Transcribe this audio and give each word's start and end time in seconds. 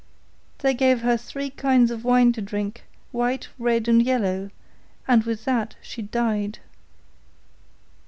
They 0.57 0.73
gave 0.73 1.01
her 1.01 1.15
three 1.15 1.51
kinds 1.51 1.91
of 1.91 2.03
wine 2.03 2.31
to 2.33 2.41
drink, 2.41 2.85
white, 3.11 3.49
red, 3.59 3.87
and 3.87 4.01
yellow, 4.01 4.49
and 5.07 5.23
with 5.25 5.45
that 5.45 5.75
she 5.79 6.01
died. 6.01 6.57